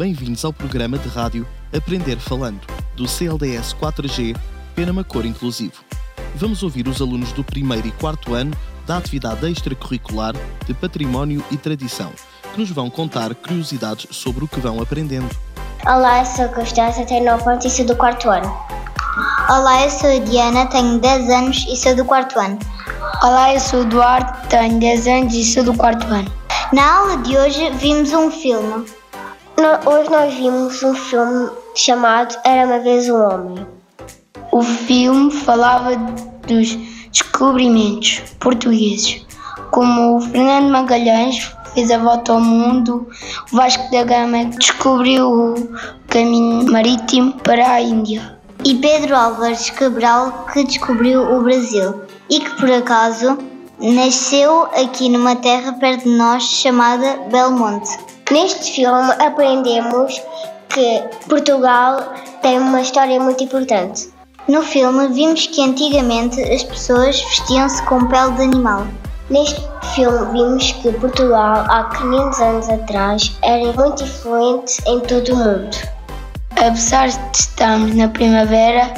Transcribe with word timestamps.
Bem-vindos 0.00 0.46
ao 0.46 0.50
programa 0.50 0.96
de 0.96 1.10
rádio 1.10 1.46
Aprender 1.76 2.16
Falando, 2.16 2.62
do 2.96 3.06
CLDS 3.06 3.74
4G 3.74 4.34
Penamacor 4.74 5.26
Inclusivo. 5.26 5.84
Vamos 6.36 6.62
ouvir 6.62 6.88
os 6.88 7.02
alunos 7.02 7.32
do 7.32 7.44
primeiro 7.44 7.86
e 7.86 7.92
quarto 7.92 8.32
ano 8.32 8.50
da 8.86 8.96
atividade 8.96 9.46
extracurricular 9.46 10.34
de 10.66 10.72
Património 10.72 11.44
e 11.50 11.58
Tradição, 11.58 12.10
que 12.50 12.58
nos 12.58 12.70
vão 12.70 12.88
contar 12.88 13.34
curiosidades 13.34 14.06
sobre 14.16 14.42
o 14.42 14.48
que 14.48 14.58
vão 14.58 14.80
aprendendo. 14.80 15.28
Olá, 15.84 16.20
eu 16.20 16.24
sou 16.24 16.46
a 16.46 16.48
Constância, 16.48 17.04
tenho 17.04 17.26
9 17.26 17.50
anos 17.50 17.64
e 17.66 17.70
sou 17.70 17.84
do 17.84 17.94
quarto 17.94 18.30
ano. 18.30 18.50
Olá, 19.50 19.84
eu 19.84 19.90
sou 19.90 20.18
Diana, 20.20 20.64
tenho 20.68 20.98
10 20.98 21.28
anos 21.28 21.66
e 21.68 21.76
sou 21.76 21.94
do 21.94 22.06
quarto 22.06 22.38
ano. 22.38 22.58
Olá, 23.22 23.52
eu 23.52 23.60
sou 23.60 23.82
o 23.82 23.84
Duarte, 23.84 24.48
tenho 24.48 24.80
10 24.80 25.06
anos 25.06 25.34
e 25.34 25.44
sou 25.44 25.62
do 25.62 25.74
quarto 25.74 26.06
ano. 26.06 26.32
Na 26.72 26.90
aula 26.90 27.18
de 27.18 27.36
hoje 27.36 27.70
vimos 27.72 28.14
um 28.14 28.30
filme. 28.30 28.98
Hoje 29.60 30.08
nós 30.08 30.32
vimos 30.32 30.82
um 30.82 30.94
filme 30.94 31.50
chamado 31.74 32.34
Era 32.46 32.66
uma 32.66 32.78
vez 32.78 33.10
um 33.10 33.22
homem. 33.22 33.66
O 34.50 34.62
filme 34.62 35.30
falava 35.30 35.96
dos 36.48 36.78
descobrimentos 37.12 38.22
portugueses, 38.40 39.26
como 39.70 40.16
o 40.16 40.20
Fernando 40.22 40.70
Magalhães 40.70 41.52
fez 41.74 41.90
a 41.90 41.98
volta 41.98 42.32
ao 42.32 42.40
mundo, 42.40 43.06
o 43.52 43.56
Vasco 43.56 43.90
da 43.90 44.02
Gama 44.02 44.46
descobriu 44.46 45.30
o 45.30 45.54
caminho 46.08 46.72
marítimo 46.72 47.34
para 47.40 47.70
a 47.70 47.82
Índia. 47.82 48.38
E 48.64 48.76
Pedro 48.76 49.14
Álvares 49.14 49.68
Cabral 49.68 50.46
que 50.54 50.64
descobriu 50.64 51.36
o 51.36 51.42
Brasil 51.42 52.00
e 52.30 52.40
que 52.40 52.50
por 52.56 52.72
acaso 52.72 53.36
nasceu 53.78 54.62
aqui 54.74 55.10
numa 55.10 55.36
terra 55.36 55.74
perto 55.74 56.04
de 56.04 56.16
nós 56.16 56.44
chamada 56.44 57.18
Belmonte. 57.30 58.19
Neste 58.30 58.70
filme 58.70 59.10
aprendemos 59.18 60.22
que 60.68 61.02
Portugal 61.28 62.14
tem 62.40 62.60
uma 62.60 62.80
história 62.80 63.18
muito 63.18 63.42
importante. 63.42 64.08
No 64.46 64.62
filme 64.62 65.08
vimos 65.08 65.48
que 65.48 65.60
antigamente 65.60 66.40
as 66.40 66.62
pessoas 66.62 67.20
vestiam-se 67.22 67.82
com 67.82 68.06
pele 68.06 68.30
de 68.34 68.42
animal. 68.42 68.86
Neste 69.30 69.60
filme 69.96 70.30
vimos 70.30 70.70
que 70.70 70.92
Portugal 70.92 71.66
há 71.68 71.84
500 71.86 72.40
anos 72.40 72.68
atrás 72.68 73.36
era 73.42 73.72
muito 73.72 74.04
influente 74.04 74.80
em 74.86 75.00
todo 75.00 75.32
o 75.32 75.36
mundo. 75.36 75.76
Apesar 76.52 77.08
de 77.08 77.36
estarmos 77.36 77.96
na 77.96 78.06
primavera, 78.08 78.94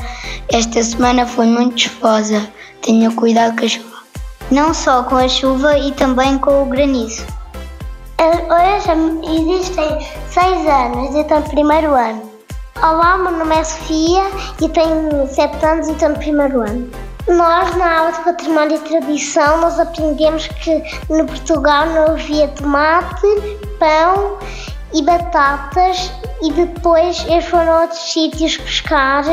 esta 0.52 0.82
semana 0.82 1.24
foi 1.26 1.46
muito 1.46 1.80
chuvosa. 1.80 2.46
Tenha 2.82 3.10
cuidado 3.10 3.58
com 3.58 3.64
a 3.64 3.68
chuva. 3.68 3.96
não 4.50 4.74
só 4.74 5.04
com 5.04 5.16
a 5.16 5.26
chuva 5.26 5.78
e 5.78 5.90
também 5.92 6.36
com 6.36 6.64
o 6.64 6.66
granizo. 6.66 7.24
Hoje 8.22 9.26
existem 9.36 9.98
seis 10.30 10.64
anos 10.68 11.12
e 11.12 11.24
no 11.24 11.42
primeiro 11.42 11.92
ano. 11.92 12.22
Olá, 12.76 13.18
meu 13.18 13.32
nome 13.32 13.56
é 13.56 13.64
Sofia 13.64 14.22
e 14.60 14.68
tenho 14.68 15.26
sete 15.26 15.66
anos 15.66 15.88
e 15.88 16.08
no 16.08 16.16
primeiro 16.16 16.60
ano. 16.60 16.88
Nós, 17.26 17.74
na 17.74 17.98
aula 17.98 18.12
de 18.12 18.20
património 18.20 18.76
e 18.76 18.78
tradição, 18.78 19.60
nós 19.60 19.76
aprendemos 19.80 20.46
que 20.46 20.84
no 21.10 21.26
Portugal 21.26 21.86
não 21.86 22.12
havia 22.12 22.46
tomate, 22.46 23.26
pão 23.80 24.38
e 24.94 25.02
batatas 25.02 26.12
e 26.42 26.52
depois 26.52 27.24
eles 27.26 27.44
foram 27.46 27.72
a 27.72 27.80
outros 27.80 28.12
sítios 28.12 28.56
pescar 28.56 29.24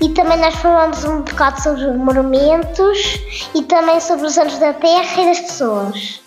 e 0.00 0.08
também 0.10 0.38
nós 0.38 0.54
falamos 0.54 1.02
um 1.02 1.22
bocado 1.22 1.60
sobre 1.60 1.84
os 1.84 1.96
monumentos 1.96 3.18
e 3.56 3.62
também 3.62 3.98
sobre 3.98 4.26
os 4.26 4.38
anos 4.38 4.56
da 4.60 4.72
terra 4.72 5.20
e 5.20 5.26
das 5.26 5.40
pessoas. 5.40 6.21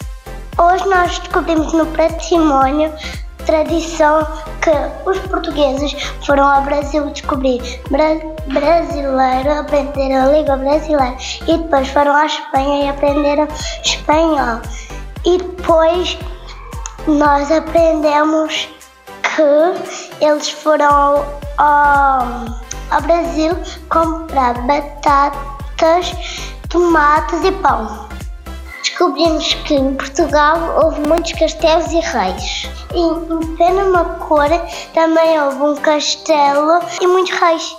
Hoje 0.57 0.87
nós 0.87 1.19
descobrimos 1.19 1.73
no 1.73 1.85
património 1.87 2.89
tradição 3.45 4.25
que 4.61 5.09
os 5.09 5.19
portugueses 5.27 5.93
foram 6.25 6.45
ao 6.45 6.61
Brasil 6.61 7.05
descobrir 7.09 7.61
bra 7.91 8.15
brasileiro, 8.47 9.59
aprenderam 9.59 10.23
a 10.23 10.31
língua 10.31 10.55
brasileira 10.55 11.17
e 11.45 11.57
depois 11.57 11.89
foram 11.89 12.15
à 12.15 12.25
Espanha 12.25 12.85
e 12.85 12.89
aprenderam 12.89 13.47
espanhol. 13.83 14.61
E 15.25 15.37
depois 15.37 16.17
nós 17.05 17.51
aprendemos 17.51 18.69
que 19.35 20.23
eles 20.23 20.49
foram 20.51 20.87
ao, 21.57 22.45
ao, 22.91 23.01
Brasil 23.01 23.57
comprar 23.89 24.53
batatas, 24.61 26.13
tomates 26.69 27.43
e 27.43 27.51
pão. 27.51 28.04
Descobrimos 28.97 29.53
que 29.53 29.73
em 29.73 29.93
Portugal 29.93 30.81
houve 30.81 31.05
muitos 31.05 31.33
castelos 31.33 31.91
e 31.91 31.99
reis. 31.99 32.69
E 32.93 32.97
em 32.97 33.57
Penamacor 33.57 34.47
também 34.93 35.37
houve 35.41 35.63
um 35.63 35.75
castelo 35.75 36.79
e 37.01 37.05
muitos 37.05 37.37
reis. 37.37 37.75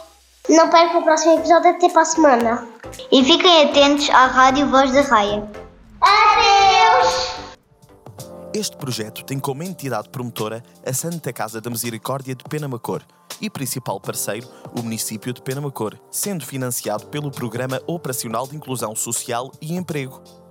Não 0.47 0.69
perca 0.69 0.99
o 0.99 1.03
próximo 1.03 1.39
episódio 1.39 1.71
até 1.71 1.89
para 1.89 2.03
a 2.03 2.05
semana. 2.05 2.69
E 3.11 3.25
fiquem 3.25 3.65
atentos 3.65 4.11
à 4.11 4.27
Rádio 4.27 4.67
Voz 4.67 4.93
da 4.93 5.01
Raia. 5.01 5.51
Adeus! 6.03 7.35
Este 8.53 8.77
projeto 8.77 9.25
tem 9.25 9.39
como 9.39 9.63
entidade 9.63 10.11
promotora 10.11 10.63
a 10.87 10.93
Santa 10.93 11.33
Casa 11.33 11.63
da 11.63 11.71
Misericórdia 11.71 12.35
de 12.35 12.45
Penamacor 12.45 13.01
e 13.41 13.49
principal 13.49 13.99
parceiro 13.99 14.47
o 14.79 14.83
município 14.83 15.33
de 15.33 15.41
Penamacor, 15.41 15.95
sendo 16.11 16.45
financiado 16.45 17.07
pelo 17.07 17.31
Programa 17.31 17.81
Operacional 17.87 18.47
de 18.47 18.55
Inclusão 18.55 18.95
Social 18.95 19.51
e 19.63 19.75
Emprego. 19.75 20.46